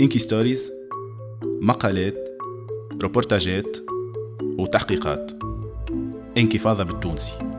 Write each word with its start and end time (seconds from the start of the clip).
إنكي 0.00 0.18
ستوريز 0.18 0.72
مقالات 1.44 2.28
روبورتاجات 3.02 3.76
وتحقيقات. 4.58 5.30
انكفاضة 6.38 6.82
بالتونسي. 6.82 7.53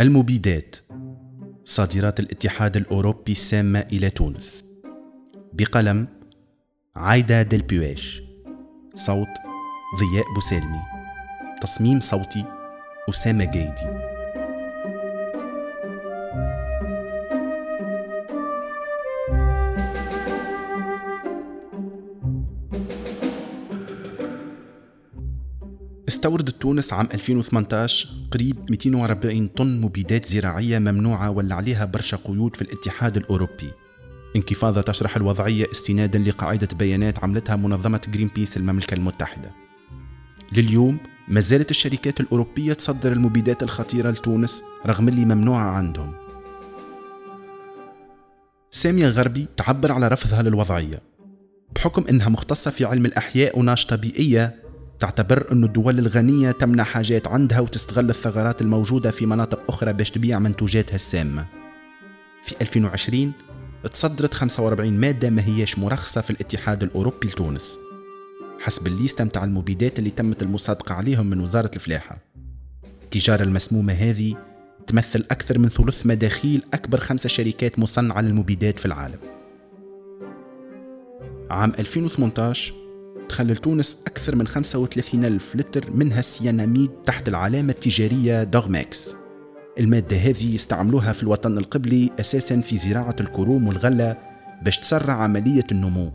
المبيدات 0.00 0.76
صادرات 1.64 2.20
الاتحاد 2.20 2.76
الأوروبي 2.76 3.32
السامة 3.32 3.78
إلى 3.92 4.10
تونس. 4.10 4.64
بقلم 5.52 6.08
عايدة 6.96 7.42
دلبيواش 7.42 8.22
صوت 8.94 9.28
ضياء 9.98 10.24
بوسالمي. 10.34 10.80
تصميم 11.62 12.00
صوتي 12.00 12.44
أسامة 13.08 13.44
جيدي. 13.44 13.97
استوردت 26.28 26.62
تونس 26.62 26.92
عام 26.92 27.08
2018 27.14 28.08
قريب 28.30 28.70
240 28.70 29.46
طن 29.46 29.80
مبيدات 29.80 30.24
زراعية 30.24 30.78
ممنوعة 30.78 31.30
ولا 31.30 31.54
عليها 31.54 31.84
برشا 31.84 32.16
قيود 32.16 32.56
في 32.56 32.62
الاتحاد 32.62 33.16
الأوروبي. 33.16 33.72
انكفاضة 34.36 34.80
تشرح 34.80 35.16
الوضعية 35.16 35.66
استنادا 35.72 36.18
لقاعدة 36.18 36.68
بيانات 36.78 37.24
عملتها 37.24 37.56
منظمة 37.56 38.00
جرين 38.08 38.30
بيس 38.34 38.56
المملكة 38.56 38.94
المتحدة. 38.94 39.50
لليوم 40.52 40.98
ما 41.28 41.40
زالت 41.40 41.70
الشركات 41.70 42.20
الأوروبية 42.20 42.72
تصدر 42.72 43.12
المبيدات 43.12 43.62
الخطيرة 43.62 44.10
لتونس 44.10 44.62
رغم 44.86 45.08
اللي 45.08 45.24
ممنوعة 45.24 45.70
عندهم. 45.70 46.12
سامية 48.70 49.08
غربي 49.08 49.46
تعبر 49.56 49.92
على 49.92 50.08
رفضها 50.08 50.42
للوضعية. 50.42 51.02
بحكم 51.74 52.04
أنها 52.10 52.28
مختصة 52.28 52.70
في 52.70 52.84
علم 52.84 53.06
الأحياء 53.06 53.58
وناشطة 53.58 53.96
بيئية 53.96 54.67
تعتبر 55.00 55.52
أن 55.52 55.64
الدول 55.64 55.98
الغنية 55.98 56.50
تمنع 56.50 56.84
حاجات 56.84 57.28
عندها 57.28 57.60
وتستغل 57.60 58.10
الثغرات 58.10 58.62
الموجودة 58.62 59.10
في 59.10 59.26
مناطق 59.26 59.60
أخرى 59.68 59.92
باش 59.92 60.10
تبيع 60.10 60.38
منتوجاتها 60.38 60.94
السامة 60.94 61.46
في 62.42 62.54
2020 62.60 63.32
تصدرت 63.92 64.34
45 64.34 64.92
مادة 64.92 65.30
ما 65.30 65.42
هياش 65.44 65.78
مرخصة 65.78 66.20
في 66.20 66.30
الاتحاد 66.30 66.82
الأوروبي 66.82 67.28
لتونس. 67.28 67.78
حسب 68.60 68.86
الليستة 68.86 69.24
متاع 69.24 69.44
المبيدات 69.44 69.98
اللي 69.98 70.10
تمت 70.10 70.42
المصادقة 70.42 70.94
عليهم 70.94 71.26
من 71.26 71.40
وزارة 71.40 71.70
الفلاحة. 71.76 72.18
التجارة 73.02 73.42
المسمومة 73.42 73.92
هذه 73.92 74.36
تمثل 74.86 75.24
أكثر 75.30 75.58
من 75.58 75.68
ثلث 75.68 76.06
مداخيل 76.06 76.62
أكبر 76.74 77.00
خمسة 77.00 77.28
شركات 77.28 77.78
مصنعة 77.78 78.20
للمبيدات 78.20 78.78
في 78.78 78.86
العالم. 78.86 79.18
عام 81.50 81.72
2018 81.78 82.87
دخل 83.28 83.56
لتونس 83.56 84.02
أكثر 84.06 84.36
من 84.36 84.46
35 84.46 85.24
ألف 85.24 85.56
لتر 85.56 85.90
منها 85.90 86.18
السياناميد 86.18 86.90
تحت 87.06 87.28
العلامة 87.28 87.72
التجارية 87.72 88.42
دورمكس. 88.42 89.14
المادة 89.78 90.16
هذه 90.16 90.54
يستعملوها 90.54 91.12
في 91.12 91.22
الوطن 91.22 91.58
القبلي 91.58 92.10
أساسا 92.20 92.60
في 92.60 92.76
زراعة 92.76 93.16
الكروم 93.20 93.68
والغلة 93.68 94.16
باش 94.62 94.78
تسرع 94.78 95.14
عملية 95.14 95.66
النمو. 95.72 96.12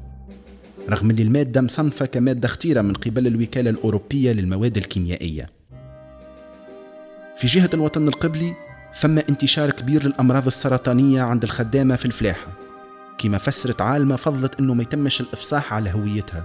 رغم 0.90 1.10
أن 1.10 1.20
المادة 1.20 1.62
مصنفة 1.62 2.06
كمادة 2.06 2.48
خطيرة 2.48 2.82
من 2.82 2.94
قبل 2.94 3.28
الوكالة 3.28 3.70
الأوروبية 3.70 4.32
للمواد 4.32 4.78
الكيميائية. 4.78 5.50
في 7.38 7.48
جهة 7.48 7.70
الوطن 7.74 8.08
القبلي 8.08 8.54
ثم 8.96 9.18
انتشار 9.18 9.72
كبير 9.72 10.06
للأمراض 10.06 10.46
السرطانية 10.46 11.22
عند 11.22 11.44
الخدامة 11.44 11.96
في 11.96 12.06
الفلاحة 12.06 12.48
كما 13.18 13.38
فسرت 13.38 13.82
عالمة 13.82 14.16
فضلت 14.16 14.60
أنه 14.60 14.74
ما 14.74 14.82
يتمش 14.82 15.22
الإفصاح 15.22 15.74
على 15.74 15.92
هويتها. 15.92 16.44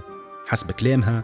حسب 0.49 0.71
كلامها 0.71 1.23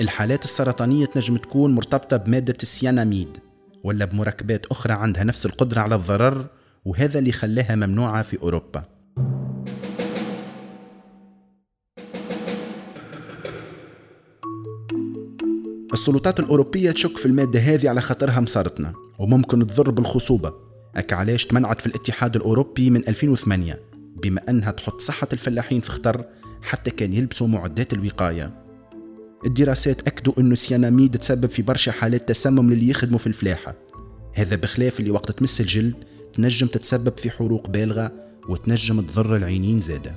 الحالات 0.00 0.44
السرطانية 0.44 1.06
تنجم 1.06 1.36
تكون 1.36 1.74
مرتبطة 1.74 2.16
بمادة 2.16 2.56
السياناميد 2.62 3.38
ولا 3.84 4.04
بمركبات 4.04 4.66
أخرى 4.66 4.92
عندها 4.92 5.24
نفس 5.24 5.46
القدرة 5.46 5.80
على 5.80 5.94
الضرر 5.94 6.46
وهذا 6.84 7.18
اللي 7.18 7.32
خلاها 7.32 7.76
ممنوعة 7.76 8.22
في 8.22 8.42
أوروبا. 8.42 8.82
السلطات 15.92 16.40
الأوروبية 16.40 16.90
تشك 16.90 17.18
في 17.18 17.26
المادة 17.26 17.60
هذه 17.60 17.88
على 17.88 18.00
خاطرها 18.00 18.40
مسرطنة 18.40 18.92
وممكن 19.18 19.66
تضر 19.66 19.90
بالخصوبة. 19.90 20.52
أك 20.96 21.12
علاش 21.12 21.46
تمنعت 21.46 21.80
في 21.80 21.86
الاتحاد 21.86 22.36
الأوروبي 22.36 22.90
من 22.90 23.08
2008 23.08 23.80
بما 24.22 24.40
أنها 24.48 24.70
تحط 24.70 25.00
صحة 25.00 25.28
الفلاحين 25.32 25.80
في 25.80 25.90
خطر 25.90 26.24
حتى 26.62 26.90
كان 26.90 27.12
يلبسوا 27.12 27.48
معدات 27.48 27.92
الوقاية. 27.92 28.64
الدراسات 29.46 30.06
أكدوا 30.06 30.32
أنه 30.38 30.52
السياناميد 30.52 31.16
تسبب 31.16 31.50
في 31.50 31.62
برشا 31.62 31.92
حالات 31.92 32.28
تسمم 32.28 32.70
للي 32.70 32.88
يخدموا 32.88 33.18
في 33.18 33.26
الفلاحة. 33.26 33.74
هذا 34.34 34.56
بخلاف 34.56 35.00
اللي 35.00 35.10
وقت 35.10 35.30
تمس 35.30 35.60
الجلد 35.60 36.04
تنجم 36.32 36.66
تتسبب 36.66 37.18
في 37.18 37.30
حروق 37.30 37.68
بالغة 37.68 38.12
وتنجم 38.48 39.00
تضر 39.00 39.36
العينين 39.36 39.78
زادة. 39.78 40.14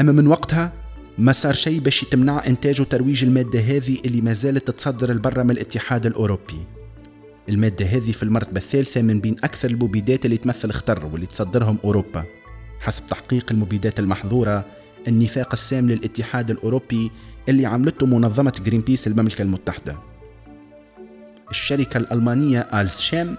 أما 0.00 0.12
من 0.12 0.26
وقتها 0.26 0.72
ما 1.18 1.32
صار 1.32 1.54
شيء 1.54 1.80
باش 1.80 2.02
يتمنع 2.02 2.46
إنتاج 2.46 2.80
وترويج 2.80 3.24
المادة 3.24 3.60
هذه 3.60 3.98
اللي 4.04 4.20
ما 4.20 4.32
زالت 4.32 4.68
تتصدر 4.68 5.10
البرة 5.10 5.42
من 5.42 5.50
الاتحاد 5.50 6.06
الأوروبي. 6.06 6.66
المادة 7.48 7.86
هذه 7.86 8.10
في 8.10 8.22
المرتبة 8.22 8.56
الثالثة 8.56 9.02
من 9.02 9.20
بين 9.20 9.36
أكثر 9.44 9.70
المبيدات 9.70 10.24
اللي 10.24 10.36
تمثل 10.36 10.70
خطر 10.70 11.06
واللي 11.06 11.26
تصدرهم 11.26 11.78
أوروبا. 11.84 12.24
حسب 12.80 13.06
تحقيق 13.06 13.46
المبيدات 13.52 14.00
المحظورة 14.00 14.66
النفاق 15.08 15.48
السام 15.52 15.90
للاتحاد 15.90 16.50
الأوروبي 16.50 17.10
اللي 17.48 17.66
عملته 17.66 18.06
منظمة 18.06 18.52
جرين 18.64 18.80
بيس 18.80 19.06
المملكة 19.06 19.42
المتحدة. 19.42 19.98
الشركة 21.50 21.98
الألمانية 21.98 22.60
آلز 22.60 23.00
شام 23.00 23.36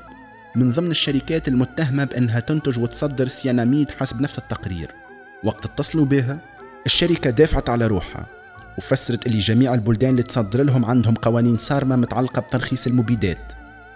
من 0.55 0.71
ضمن 0.71 0.91
الشركات 0.91 1.47
المتهمة 1.47 2.03
بأنها 2.03 2.39
تنتج 2.39 2.79
وتصدر 2.79 3.27
سياناميد 3.27 3.91
حسب 3.91 4.21
نفس 4.21 4.37
التقرير. 4.37 4.91
وقت 5.43 5.65
اتصلوا 5.65 6.05
بها 6.05 6.41
الشركة 6.85 7.29
دافعت 7.29 7.69
على 7.69 7.87
روحها 7.87 8.25
وفسرت 8.77 9.27
اللي 9.27 9.39
جميع 9.39 9.73
البلدان 9.73 10.09
اللي 10.09 10.23
تصدر 10.23 10.63
لهم 10.63 10.85
عندهم 10.85 11.13
قوانين 11.13 11.57
صارمة 11.57 11.95
متعلقة 11.95 12.41
بترخيص 12.41 12.87
المبيدات. 12.87 13.53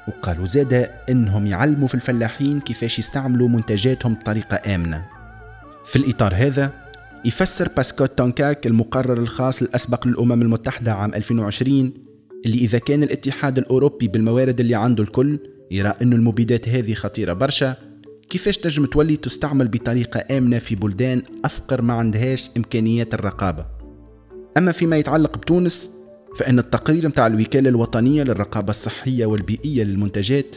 وقالوا 0.07 0.45
زادة 0.45 0.91
إنهم 1.09 1.47
يعلموا 1.47 1.87
في 1.87 1.95
الفلاحين 1.95 2.59
كيفاش 2.59 2.99
يستعملوا 2.99 3.47
منتجاتهم 3.47 4.13
بطريقة 4.13 4.75
آمنة. 4.75 5.05
في 5.85 5.95
الإطار 5.95 6.33
هذا 6.35 6.71
يفسر 7.27 7.69
باسكوت 7.77 8.17
تونكاك 8.17 8.67
المقرر 8.67 9.17
الخاص 9.17 9.61
الأسبق 9.61 10.07
للأمم 10.07 10.41
المتحدة 10.41 10.93
عام 10.93 11.13
2020 11.13 11.93
اللي 12.45 12.57
إذا 12.57 12.77
كان 12.77 13.03
الاتحاد 13.03 13.57
الأوروبي 13.57 14.07
بالموارد 14.07 14.59
اللي 14.59 14.75
عنده 14.75 15.03
الكل 15.03 15.39
يرى 15.71 15.93
أن 16.01 16.13
المبيدات 16.13 16.69
هذه 16.69 16.93
خطيرة 16.93 17.33
برشا. 17.33 17.75
كيفاش 18.29 18.57
تنجم 18.57 18.85
تولي 18.85 19.17
تستعمل 19.17 19.67
بطريقة 19.67 20.37
آمنة 20.37 20.57
في 20.57 20.75
بلدان 20.75 21.21
أفقر 21.45 21.81
ما 21.81 21.93
عندهاش 21.93 22.49
إمكانيات 22.57 23.13
الرقابة؟ 23.13 23.65
أما 24.57 24.71
فيما 24.71 24.97
يتعلق 24.97 25.37
بتونس 25.37 25.89
فإن 26.35 26.59
التقرير 26.59 27.07
متاع 27.07 27.27
الوكالة 27.27 27.69
الوطنية 27.69 28.23
للرقابة 28.23 28.69
الصحية 28.69 29.25
والبيئية 29.25 29.83
للمنتجات 29.83 30.55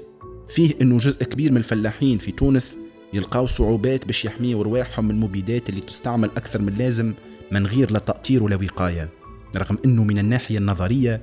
فيه 0.49 0.75
أنه 0.83 0.99
جزء 0.99 1.25
كبير 1.25 1.51
من 1.51 1.57
الفلاحين 1.57 2.19
في 2.19 2.33
تونس 2.33 2.79
يلقاو 3.13 3.47
صعوبات 3.47 4.07
باش 4.07 4.25
يحميوا 4.25 4.65
رواحهم 4.65 5.05
من 5.05 5.11
المبيدات 5.11 5.69
اللي 5.69 5.81
تستعمل 5.81 6.31
أكثر 6.37 6.63
من 6.63 6.69
اللازم 6.69 7.15
من 7.51 7.67
غير 7.67 7.91
لا 7.91 7.99
تأطير 7.99 8.43
ولا 8.43 8.57
وقاية. 8.57 9.09
رغم 9.57 9.79
أنه 9.85 10.05
من 10.05 10.19
الناحية 10.19 10.59
النظرية 10.59 11.21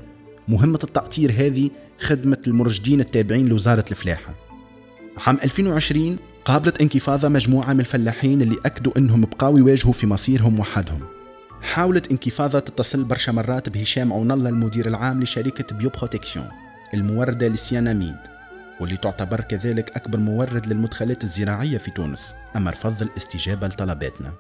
مهمة 0.48 0.80
التأطير 0.84 1.32
هذه 1.32 1.70
خدمة 2.00 2.38
المرشدين 2.48 3.00
التابعين 3.00 3.48
لوزارة 3.48 3.86
الفلاحة. 3.92 4.36
عام 5.28 5.38
2020 5.44 6.18
قابلت 6.46 6.82
انكفاضة 6.82 7.30
مجموعة 7.30 7.74
من 7.74 7.80
الفلاحين 7.80 8.42
اللي 8.42 8.58
أكدوا 8.66 8.98
أنهم 8.98 9.22
بقاو 9.22 9.58
يواجهوا 9.58 9.94
في 9.94 10.08
مصيرهم 10.08 10.60
وحدهم. 10.60 11.00
حاولت 11.62 12.12
انكفاضة 12.12 12.60
تتصل 12.60 13.04
برشا 13.04 13.32
مرات 13.32 13.70
بهشام 13.70 14.14
عون 14.14 14.32
الله 14.32 14.50
المدير 14.50 14.88
العام 14.88 15.24
لشركة 15.24 15.76
بيو 15.76 15.90
بروتكسيون 15.90 16.48
الموردة 16.94 17.48
للسياناميد 17.48 18.37
واللي 18.80 18.98
تعتبر 18.98 19.42
كذلك 19.42 19.96
أكبر 19.96 20.20
مورد 20.20 20.68
للمدخلات 20.68 21.24
الزراعية 21.24 21.78
في 21.78 21.92
تونس 21.92 22.36
أما 22.56 22.72
رفض 22.72 23.02
الاستجابة 23.02 23.68
لطلباتنا. 23.68 24.34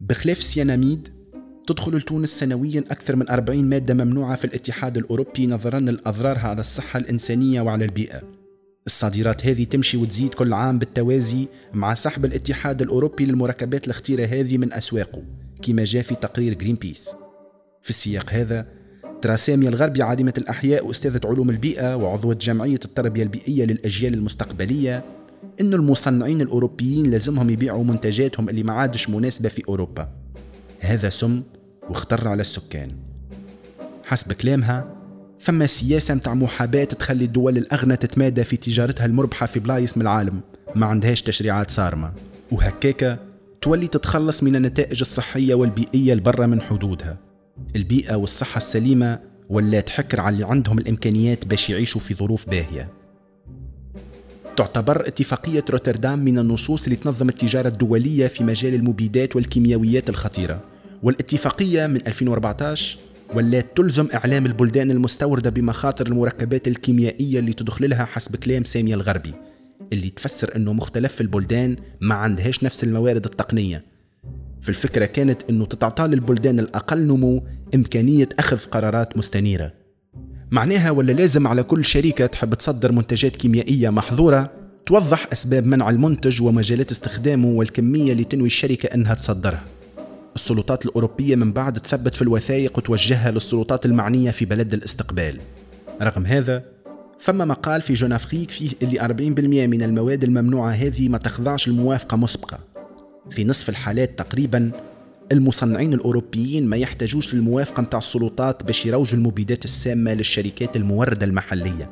بخلاف 0.00 0.38
السياناميد 0.38 1.08
تدخل 1.66 1.96
لتونس 1.96 2.30
سنويا 2.30 2.84
أكثر 2.90 3.16
من 3.16 3.30
40 3.30 3.64
مادة 3.64 3.94
ممنوعة 3.94 4.36
في 4.36 4.44
الاتحاد 4.44 4.96
الأوروبي 4.96 5.46
نظرا 5.46 5.78
لأضرارها 5.78 6.48
على 6.48 6.60
الصحة 6.60 6.98
الإنسانية 6.98 7.60
وعلى 7.60 7.84
البيئة. 7.84 8.22
الصادرات 8.86 9.46
هذه 9.46 9.64
تمشي 9.64 9.96
وتزيد 9.96 10.34
كل 10.34 10.52
عام 10.52 10.78
بالتوازي 10.78 11.46
مع 11.74 11.94
سحب 11.94 12.24
الاتحاد 12.24 12.82
الأوروبي 12.82 13.24
للمركبات 13.24 13.88
الخطيرة 13.88 14.26
هذه 14.26 14.58
من 14.58 14.72
أسواقه 14.72 15.22
كما 15.62 15.84
جاء 15.84 16.02
في 16.02 16.14
تقرير 16.14 16.54
جرين 16.54 16.74
بيس 16.74 17.10
في 17.86 17.90
السياق 17.90 18.30
هذا 18.32 18.66
ترى 19.22 19.36
سامية 19.36 19.68
الغربي 19.68 20.02
عالمة 20.02 20.32
الأحياء 20.38 20.86
وأستاذة 20.86 21.20
علوم 21.24 21.50
البيئة 21.50 21.96
وعضوة 21.96 22.34
جمعية 22.34 22.80
التربية 22.84 23.22
البيئية 23.22 23.64
للأجيال 23.64 24.14
المستقبلية 24.14 25.04
إن 25.60 25.74
المصنعين 25.74 26.40
الأوروبيين 26.40 27.10
لازمهم 27.10 27.50
يبيعوا 27.50 27.84
منتجاتهم 27.84 28.48
اللي 28.48 28.62
ما 28.62 28.72
عادش 28.72 29.10
مناسبة 29.10 29.48
في 29.48 29.62
أوروبا. 29.68 30.08
هذا 30.80 31.08
سم 31.08 31.42
واختر 31.88 32.28
على 32.28 32.40
السكان. 32.40 32.90
حسب 34.04 34.32
كلامها 34.32 34.96
فما 35.38 35.66
سياسة 35.66 36.14
متاع 36.14 36.34
محاباة 36.34 36.84
تخلي 36.84 37.24
الدول 37.24 37.58
الأغنى 37.58 37.96
تتمادى 37.96 38.44
في 38.44 38.56
تجارتها 38.56 39.06
المربحة 39.06 39.46
في 39.46 39.60
بلايص 39.60 39.96
من 39.96 40.02
العالم 40.02 40.40
ما 40.74 40.86
عندهاش 40.86 41.22
تشريعات 41.22 41.70
صارمة. 41.70 42.12
وهكاكا 42.52 43.18
تولي 43.60 43.86
تتخلص 43.86 44.42
من 44.42 44.56
النتائج 44.56 45.00
الصحية 45.00 45.54
والبيئية 45.54 46.12
البرة 46.12 46.46
من 46.46 46.60
حدودها. 46.60 47.25
البيئة 47.76 48.14
والصحة 48.14 48.58
السليمة 48.58 49.18
ولا 49.50 49.80
تحكر 49.80 50.20
على 50.20 50.34
اللي 50.34 50.46
عندهم 50.46 50.78
الإمكانيات 50.78 51.46
باش 51.46 51.70
يعيشوا 51.70 52.00
في 52.00 52.14
ظروف 52.14 52.50
باهية. 52.50 52.88
تعتبر 54.56 55.08
اتفاقية 55.08 55.64
روتردام 55.70 56.18
من 56.18 56.38
النصوص 56.38 56.84
اللي 56.84 56.96
تنظم 56.96 57.28
التجارة 57.28 57.68
الدولية 57.68 58.26
في 58.26 58.44
مجال 58.44 58.74
المبيدات 58.74 59.36
والكيميائيات 59.36 60.10
الخطيرة. 60.10 60.60
والاتفاقية 61.02 61.86
من 61.86 62.06
2014 62.06 62.98
ولات 63.34 63.76
تلزم 63.76 64.08
إعلام 64.14 64.46
البلدان 64.46 64.90
المستوردة 64.90 65.50
بمخاطر 65.50 66.06
المركبات 66.06 66.68
الكيميائية 66.68 67.38
اللي 67.38 67.52
تدخل 67.52 67.90
لها 67.90 68.04
حسب 68.04 68.36
كلام 68.36 68.64
سامية 68.64 68.94
الغربي 68.94 69.32
اللي 69.92 70.10
تفسر 70.10 70.56
أنه 70.56 70.72
مختلف 70.72 71.20
البلدان 71.20 71.76
ما 72.00 72.14
عندهاش 72.14 72.64
نفس 72.64 72.84
الموارد 72.84 73.24
التقنية. 73.24 73.95
فالفكرة 74.62 75.04
كانت 75.04 75.42
أنه 75.50 75.64
تتعطى 75.64 76.06
للبلدان 76.06 76.60
الأقل 76.60 77.06
نمو 77.06 77.42
إمكانية 77.74 78.28
أخذ 78.38 78.58
قرارات 78.58 79.16
مستنيرة. 79.16 79.72
معناها 80.50 80.90
ولا 80.90 81.12
لازم 81.12 81.46
على 81.46 81.62
كل 81.62 81.84
شركة 81.84 82.26
تحب 82.26 82.54
تصدر 82.54 82.92
منتجات 82.92 83.36
كيميائية 83.36 83.90
محظورة؟ 83.90 84.52
توضح 84.86 85.26
أسباب 85.32 85.66
منع 85.66 85.90
المنتج 85.90 86.42
ومجالات 86.42 86.90
استخدامه 86.90 87.48
والكمية 87.48 88.12
اللي 88.12 88.24
تنوي 88.24 88.46
الشركة 88.46 88.86
أنها 88.86 89.14
تصدرها. 89.14 89.64
السلطات 90.34 90.86
الأوروبية 90.86 91.36
من 91.36 91.52
بعد 91.52 91.72
تثبت 91.72 92.14
في 92.14 92.22
الوثائق 92.22 92.78
وتوجهها 92.78 93.30
للسلطات 93.30 93.86
المعنية 93.86 94.30
في 94.30 94.44
بلد 94.44 94.74
الاستقبال. 94.74 95.40
رغم 96.02 96.26
هذا 96.26 96.64
فما 97.18 97.44
مقال 97.44 97.82
في 97.82 97.94
جون 97.94 98.12
أفريك 98.12 98.50
فيه 98.50 98.70
إللي 98.82 99.00
40% 99.00 99.66
من 99.66 99.82
المواد 99.82 100.24
الممنوعة 100.24 100.70
هذه 100.70 101.08
ما 101.08 101.18
تخضعش 101.18 101.68
لموافقة 101.68 102.16
مسبقة. 102.16 102.75
في 103.30 103.44
نصف 103.44 103.68
الحالات 103.68 104.18
تقريبا 104.18 104.72
المصنعين 105.32 105.94
الأوروبيين 105.94 106.66
ما 106.66 106.76
يحتاجوش 106.76 107.34
للموافقة 107.34 107.80
متاع 107.80 107.98
السلطات 107.98 108.64
باش 108.64 108.86
يروجوا 108.86 109.18
المبيدات 109.18 109.64
السامة 109.64 110.14
للشركات 110.14 110.76
الموردة 110.76 111.26
المحلية. 111.26 111.90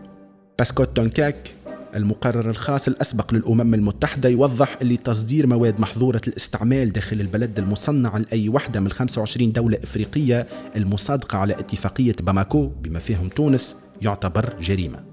باسكوت 0.59 0.97
تونكاك 0.97 1.55
المقرر 1.95 2.51
الخاص 2.51 2.89
الأسبق 2.89 3.35
للأمم 3.35 3.75
المتحدة 3.75 4.29
يوضح 4.29 4.79
اللي 4.83 4.97
تصدير 4.97 5.47
مواد 5.47 5.81
محظورة 5.81 6.21
الاستعمال 6.29 6.93
داخل 6.93 7.21
البلد 7.21 7.59
المصنع 7.59 8.17
لأي 8.17 8.49
وحدة 8.49 8.81
من 8.81 8.91
25 8.91 9.53
دولة 9.53 9.79
إفريقية 9.83 10.47
المصادقة 10.77 11.39
على 11.39 11.53
اتفاقية 11.53 12.15
باماكو 12.23 12.67
بما 12.67 12.99
فيهم 12.99 13.29
تونس 13.29 13.77
يعتبر 14.03 14.57
جريمة. 14.61 15.05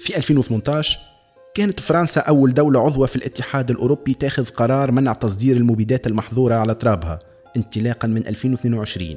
في 0.00 0.16
2018 0.16 0.98
كانت 1.56 1.80
فرنسا 1.80 2.20
أول 2.20 2.54
دولة 2.54 2.80
عضوة 2.80 3.06
في 3.06 3.16
الاتحاد 3.16 3.70
الأوروبي 3.70 4.14
تاخذ 4.14 4.46
قرار 4.46 4.92
منع 4.92 5.12
تصدير 5.12 5.56
المبيدات 5.56 6.06
المحظورة 6.06 6.54
على 6.54 6.74
ترابها 6.74 7.18
انطلاقا 7.56 8.08
من 8.08 8.26
2022 8.26 9.16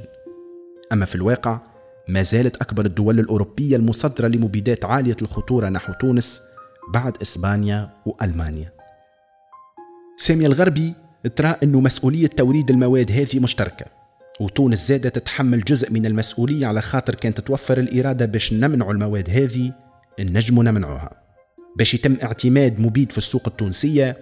أما 0.92 1.06
في 1.06 1.14
الواقع 1.14 1.60
ما 2.08 2.22
زالت 2.22 2.56
أكبر 2.56 2.84
الدول 2.84 3.18
الأوروبية 3.18 3.76
المصدرة 3.76 4.28
لمبيدات 4.28 4.84
عالية 4.84 5.16
الخطورة 5.22 5.68
نحو 5.68 5.92
تونس 5.92 6.42
بعد 6.94 7.16
إسبانيا 7.22 7.90
وألمانيا. 8.06 8.72
سامية 10.16 10.46
الغربي 10.46 10.94
ترى 11.36 11.56
أنه 11.62 11.80
مسؤولية 11.80 12.26
توريد 12.26 12.70
المواد 12.70 13.12
هذه 13.12 13.40
مشتركة 13.40 13.86
وتونس 14.40 14.88
زادة 14.88 15.08
تتحمل 15.08 15.60
جزء 15.60 15.92
من 15.92 16.06
المسؤولية 16.06 16.66
على 16.66 16.82
خاطر 16.82 17.14
كانت 17.14 17.40
تتوفر 17.40 17.78
الإرادة 17.78 18.26
باش 18.26 18.52
نمنع 18.52 18.90
المواد 18.90 19.30
هذه 19.30 19.72
النجم 20.20 20.62
نمنعوها 20.62 21.19
باش 21.76 21.94
يتم 21.94 22.16
اعتماد 22.22 22.80
مبيد 22.80 23.12
في 23.12 23.18
السوق 23.18 23.42
التونسية 23.46 24.16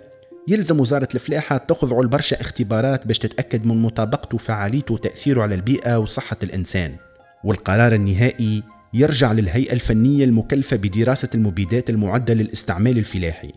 يلزم 0.49 0.81
وزارة 0.81 1.09
الفلاحة 1.15 1.57
تخضع 1.57 2.01
لبرشا 2.01 2.41
اختبارات 2.41 3.07
باش 3.07 3.19
تتأكد 3.19 3.67
من 3.67 3.83
مطابقته 3.83 4.35
وفعاليته 4.35 4.95
وتأثيره 4.95 5.43
على 5.43 5.55
البيئة 5.55 5.99
وصحة 5.99 6.37
الإنسان. 6.43 6.97
والقرار 7.45 7.95
النهائي 7.95 8.63
يرجع 8.95 9.33
للهيئة 9.33 9.73
الفنية 9.73 10.25
المكلفة 10.25 10.77
بدراسة 10.77 11.29
المبيدات 11.35 11.91
المعدة 11.91 12.35
للاستعمال 12.35 12.99
الفلاحي. 12.99 13.53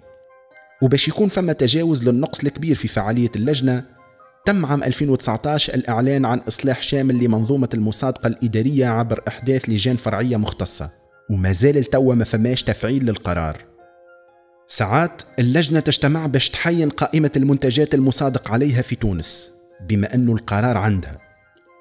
وباش 0.82 1.08
يكون 1.08 1.30
فما 1.30 1.54
تجاوز 1.54 2.10
للنقص 2.10 2.44
الكبير 2.44 2.76
في 2.76 2.88
فعالية 2.88 3.32
اللجنة 3.36 3.84
تم 4.46 4.66
عام 4.66 4.84
2019 4.84 5.74
الإعلان 5.74 6.26
عن 6.26 6.40
إصلاح 6.40 6.82
شامل 6.82 7.24
لمنظومة 7.24 7.70
المصادقة 7.74 8.28
الإدارية 8.28 8.86
عبر 8.86 9.22
إحداث 9.28 9.70
لجان 9.70 9.96
فرعية 9.96 10.38
مختصة. 10.38 10.90
وما 11.30 11.52
زال 11.52 11.78
التوا 11.78 12.16
ما 12.16 12.24
فماش 12.24 12.64
تفعيل 12.64 13.06
للقرار. 13.06 13.71
ساعات 14.72 15.22
اللجنة 15.40 15.80
تجتمع 15.80 16.26
باش 16.26 16.50
تحين 16.50 16.90
قائمة 16.90 17.32
المنتجات 17.36 17.94
المصادق 17.94 18.52
عليها 18.52 18.82
في 18.82 18.96
تونس 18.96 19.52
بما 19.90 20.14
أنه 20.14 20.34
القرار 20.34 20.78
عندها. 20.78 21.18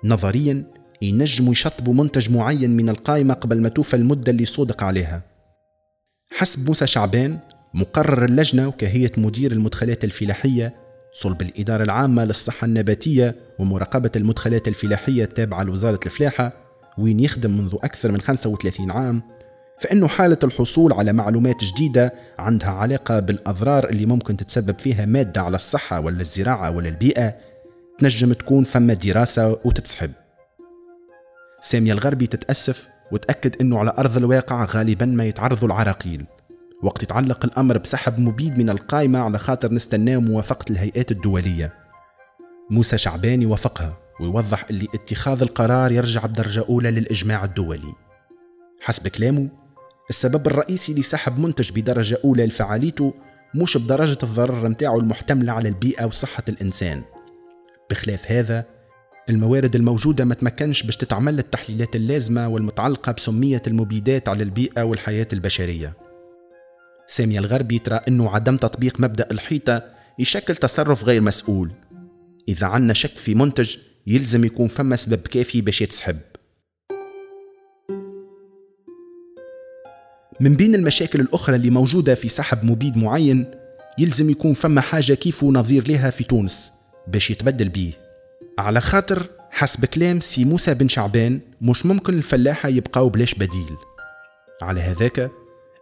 نظريا 0.05 0.65
ينجموا 1.03 1.53
يشطبوا 1.53 1.95
منتج 1.95 2.31
معين 2.31 2.77
من 2.77 2.89
القائمة 2.89 3.35
قبل 3.35 3.61
ما 3.61 3.69
توفى 3.69 3.97
المدة 3.97 4.33
اللي 4.33 4.45
صودق 4.45 4.83
عليها. 4.83 5.23
حسب 6.33 6.67
موسى 6.67 6.87
شعبان 6.87 7.39
مقرر 7.75 8.25
اللجنة 8.25 8.69
وكهيئة 8.69 9.21
مدير 9.21 9.53
المدخلات 9.53 10.05
الفلاحية 10.05 10.75
صلب 11.13 11.43
الإدارة 11.43 11.83
العامة 11.83 12.25
للصحة 12.25 12.65
النباتية 12.65 13.35
ومراقبة 13.59 14.11
المدخلات 14.17 14.69
الفلاحية 14.69 15.25
التابعة 15.25 15.63
لوزارة 15.63 16.01
الفلاحة 16.07 16.53
وين 16.99 17.21
يخدم 17.21 17.51
منذ 17.51 17.75
أكثر 17.83 18.13
من 18.13 18.21
35 18.21 18.91
عام 18.91 19.23
فإنه 19.81 20.09
حالة 20.09 20.39
الحصول 20.45 20.93
على 20.93 21.13
معلومات 21.13 21.65
جديدة 21.65 22.15
عندها 22.39 22.71
علاقة 22.71 23.21
بالأضرار 23.21 23.89
اللي 23.89 24.07
ممكن 24.07 24.37
تتسبب 24.37 24.79
فيها 24.79 25.07
مادة 25.07 25.43
على 25.43 25.57
الصحة 25.57 26.01
ولا 26.01 26.21
الزراعة 26.21 26.71
ولا 26.71 26.89
البيئة 26.89 27.35
تنجم 27.99 28.33
تكون 28.33 28.65
فما 28.65 28.95
دراسة 28.95 29.59
وتتسحب. 29.65 30.11
سامية 31.61 31.93
الغربي 31.93 32.27
تتأسف 32.27 32.89
وتأكد 33.13 33.61
أنه 33.61 33.79
على 33.79 33.95
أرض 33.99 34.17
الواقع 34.17 34.65
غالبا 34.65 35.07
ما 35.07 35.25
يتعرضوا 35.25 35.69
العراقيل. 35.69 36.25
وقت 36.83 37.03
يتعلق 37.03 37.45
الأمر 37.45 37.79
بسحب 37.79 38.19
مبيد 38.19 38.59
من 38.59 38.71
القائمة 38.71 39.19
على 39.19 39.39
خاطر 39.39 39.75
نستناه 39.75 40.17
موافقة 40.17 40.65
الهيئات 40.71 41.11
الدولية. 41.11 41.73
موسى 42.71 42.99
شعباني 42.99 43.47
وافقها 43.47 43.97
ويوضح 44.21 44.65
اللي 44.71 44.87
اتخاذ 44.95 45.43
القرار 45.43 45.93
يرجع 45.93 46.27
بدرجة 46.27 46.65
أولى 46.69 46.91
للإجماع 46.91 47.45
الدولي. 47.45 47.93
حسب 48.81 49.09
كلامه 49.09 49.60
السبب 50.11 50.47
الرئيسي 50.47 50.95
لسحب 50.95 51.39
منتج 51.39 51.81
بدرجة 51.81 52.19
أولى 52.25 52.47
لفعاليته 52.47 53.15
مش 53.55 53.77
بدرجة 53.77 54.19
الضرر 54.23 54.69
متاعه 54.69 54.99
المحتملة 54.99 55.53
على 55.53 55.69
البيئة 55.69 56.05
وصحة 56.05 56.43
الإنسان. 56.49 57.03
بخلاف 57.91 58.33
هذا 58.33 58.65
الموارد 59.29 59.77
الموجودة 59.77 60.25
ما 60.25 60.35
تمكنش 60.35 60.83
باش 60.83 60.97
تتعمل 60.97 61.39
التحليلات 61.39 61.97
اللازمة 61.97 62.49
والمتعلقة 62.49 63.13
بسمية 63.13 63.63
المبيدات 63.67 64.29
على 64.29 64.43
البيئة 64.43 64.83
والحياة 64.83 65.27
البشرية. 65.33 65.93
سامية 67.07 67.39
الغربي 67.39 67.79
ترى 67.79 68.01
أنه 68.09 68.31
عدم 68.31 68.57
تطبيق 68.57 69.01
مبدأ 69.01 69.31
الحيطة 69.31 69.85
يشكل 70.19 70.57
تصرف 70.57 71.05
غير 71.05 71.21
مسؤول. 71.21 71.71
إذا 72.49 72.67
عنا 72.67 72.95
شك 72.95 73.19
في 73.19 73.35
منتج 73.35 73.77
يلزم 74.07 74.45
يكون 74.45 74.69
فما 74.69 74.97
سبب 74.97 75.21
كافي 75.21 75.61
باش 75.61 75.83
يتسحب. 75.83 76.17
من 80.41 80.55
بين 80.55 80.75
المشاكل 80.75 81.21
الأخرى 81.21 81.57
اللي 81.57 81.71
موجودة 81.71 82.15
في 82.15 82.29
سحب 82.29 82.65
مبيد 82.65 82.97
معين 82.97 83.47
يلزم 83.99 84.31
يكون 84.31 84.53
فما 84.53 84.81
حاجة 84.81 85.13
كيف 85.13 85.45
نظير 85.45 85.89
لها 85.89 86.11
في 86.11 86.25
تونس 86.25 86.73
باش 87.09 87.31
يتبدل 87.31 87.69
بيه. 87.69 87.93
على 88.59 88.81
خاطر 88.81 89.27
حسب 89.51 89.85
كلام 89.85 90.21
سي 90.21 90.45
موسى 90.45 90.75
بن 90.75 90.89
شعبان 90.89 91.41
مش 91.61 91.87
ممكن 91.87 92.15
الفلاحة 92.15 92.69
يبقاو 92.69 93.09
بلاش 93.09 93.35
بديل. 93.35 93.77
على 94.63 94.81
هذاك 94.81 95.31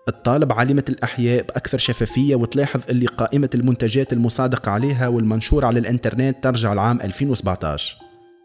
تطالب 0.06 0.52
عالمة 0.52 0.84
الأحياء 0.88 1.42
بأكثر 1.42 1.78
شفافية 1.78 2.34
وتلاحظ 2.34 2.80
اللي 2.90 3.06
قائمة 3.06 3.50
المنتجات 3.54 4.12
المصادقة 4.12 4.72
عليها 4.72 5.08
والمنشورة 5.08 5.66
على 5.66 5.78
الإنترنت 5.78 6.44
ترجع 6.44 6.72
لعام 6.72 7.00
2017 7.00 7.96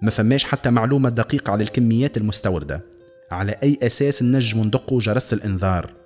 ما 0.02 0.12
فماش 0.12 0.44
حتى 0.44 0.70
معلومة 0.70 1.10
دقيقة 1.10 1.52
على 1.52 1.64
الكميات 1.64 2.18
المستوردة. 2.18 2.82
على 3.32 3.56
أي 3.64 3.80
أساس 3.82 4.24
نجم 4.24 4.64
ندقوا 4.64 5.00
جرس 5.00 5.34
الإنذار؟ 5.34 6.03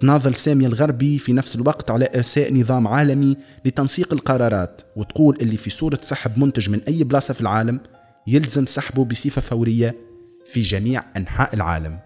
تناضل 0.00 0.34
سامية 0.34 0.66
الغربي 0.66 1.18
في 1.18 1.32
نفس 1.32 1.56
الوقت 1.56 1.90
على 1.90 2.08
إرساء 2.14 2.54
نظام 2.54 2.88
عالمي 2.88 3.36
لتنسيق 3.64 4.12
القرارات 4.12 4.82
وتقول 4.96 5.38
اللي 5.40 5.56
في 5.56 5.70
صورة 5.70 5.98
سحب 6.02 6.38
منتج 6.38 6.70
من 6.70 6.80
أي 6.88 7.04
بلاصة 7.04 7.34
في 7.34 7.40
العالم 7.40 7.80
يلزم 8.26 8.66
سحبه 8.66 9.04
بصفة 9.04 9.40
فورية 9.40 9.96
في 10.44 10.60
جميع 10.60 11.04
أنحاء 11.16 11.54
العالم. 11.54 11.98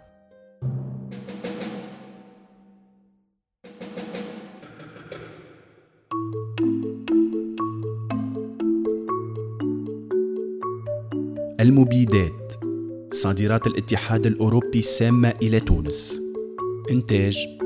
المبيدات 11.61 12.65
صادرات 13.13 13.67
الاتحاد 13.67 14.27
الأوروبي 14.27 14.79
السامة 14.79 15.35
إلى 15.43 15.61
تونس. 15.61 16.21
إنتاج 16.91 17.62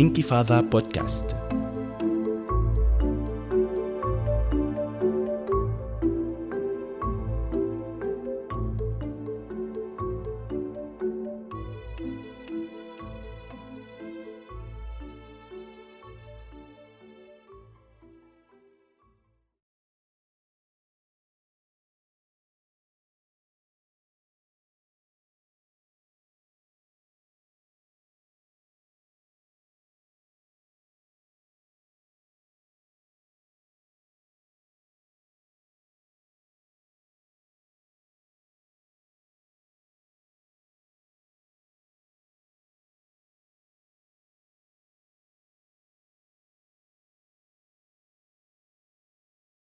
انكفاضة 0.00 0.60
بودكاست 0.60 1.36